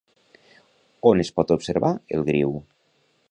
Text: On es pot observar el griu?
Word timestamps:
On 1.11 1.21
es 1.25 1.31
pot 1.39 1.53
observar 1.57 1.93
el 2.19 2.27
griu? 2.33 2.57